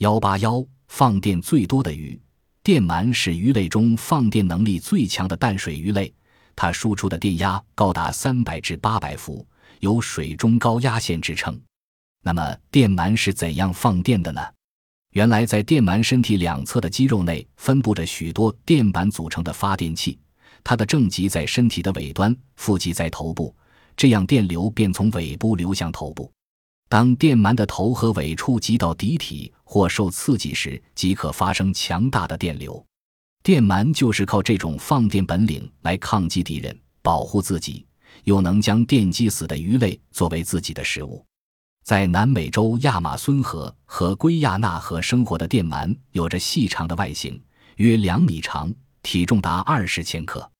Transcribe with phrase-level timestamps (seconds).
[0.00, 2.18] 幺八幺，放电最多的鱼。
[2.62, 6.10] 电鳗是鱼类中放电能力最强的淡水鱼类，
[6.56, 9.46] 它输出的电压高达三百至八百伏，
[9.80, 11.60] 有“水中高压线”之称。
[12.22, 14.40] 那么，电鳗是怎样放电的呢？
[15.12, 20.18] 原来，在电鳗身体两侧的肌肉内分布着许多电板组成的发电器，
[20.64, 23.54] 它的正极在身体的尾端，负极在头部，
[23.94, 26.32] 这样电流便从尾部流向头部。
[26.88, 32.84] 当电鳗的头和尾触及到敌体或受刺激时，即可发生强大的电流。
[33.40, 37.86] 电鳗就是靠这种放电本领来抗击敌人、保护自己，
[38.24, 41.24] 又能将电击死的鱼类作为自己的食物。
[41.84, 47.40] 在南美洲亚马孙河和圭亚那河生活的电鳗，有着细长的外形，
[47.76, 50.50] 约两米长，体重达二十千克。